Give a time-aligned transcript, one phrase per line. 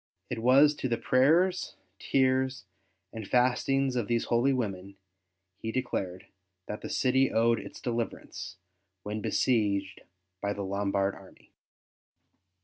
[0.31, 2.65] It was to the prayers, tears,
[3.13, 4.97] and fastings of these holy women,
[5.59, 6.25] he declared,
[6.65, 8.57] that the city owed its deliverance,
[9.03, 10.01] when besieged
[10.41, 11.51] by the Lombard army.